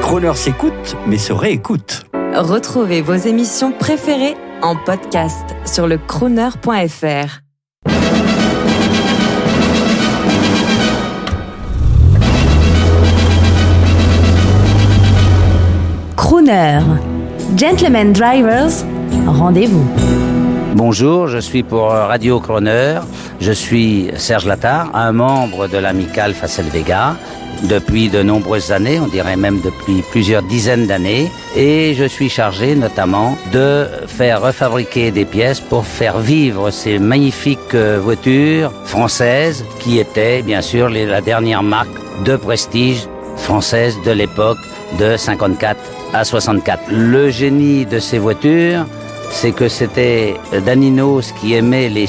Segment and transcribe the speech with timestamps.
[0.00, 2.04] Croner s'écoute, mais se réécoute.
[2.34, 7.40] Retrouvez vos émissions préférées en podcast sur le crooner.fr.
[16.16, 16.80] Crooner.
[17.56, 18.84] Gentlemen Drivers,
[19.26, 19.86] rendez-vous.
[20.74, 23.00] Bonjour, je suis pour Radio Croner.
[23.40, 27.16] Je suis Serge Lattard, un membre de l'amicale Facel Vega
[27.62, 32.74] depuis de nombreuses années, on dirait même depuis plusieurs dizaines d'années, et je suis chargé
[32.74, 40.42] notamment de faire refabriquer des pièces pour faire vivre ces magnifiques voitures françaises qui étaient
[40.42, 41.88] bien sûr la dernière marque
[42.24, 44.58] de prestige française de l'époque
[44.98, 45.80] de 54
[46.12, 46.82] à 64.
[46.90, 48.86] Le génie de ces voitures,
[49.32, 52.06] c'est que c'était Daninos qui aimait les,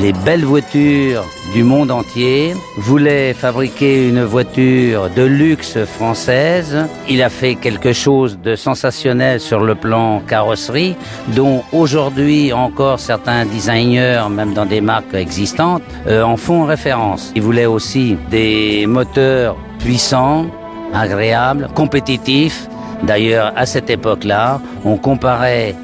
[0.00, 6.86] les, belles voitures du monde entier, voulait fabriquer une voiture de luxe française.
[7.08, 10.96] Il a fait quelque chose de sensationnel sur le plan carrosserie,
[11.28, 17.32] dont aujourd'hui encore certains designers, même dans des marques existantes, euh, en font référence.
[17.34, 20.46] Il voulait aussi des moteurs puissants,
[20.92, 22.68] agréables, compétitifs.
[23.02, 25.74] D'ailleurs, à cette époque-là, on comparait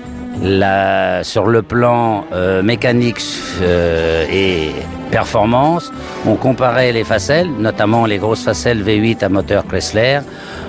[1.22, 3.22] sur le plan euh, mécanique
[3.61, 4.70] euh, et
[5.11, 5.91] performance,
[6.27, 10.20] on comparait les facelles, notamment les grosses facelles V8 à moteur Chrysler,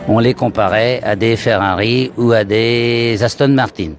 [0.08, 3.92] on les comparait à des Ferrari ou à des Aston Martin.